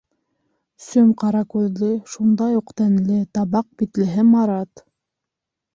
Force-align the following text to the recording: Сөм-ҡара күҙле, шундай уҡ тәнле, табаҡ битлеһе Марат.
Сөм-ҡара 0.85 1.43
күҙле, 1.55 1.91
шундай 2.15 2.59
уҡ 2.63 2.75
тәнле, 2.83 3.19
табаҡ 3.39 3.73
битлеһе 3.83 4.27
Марат. 4.35 4.89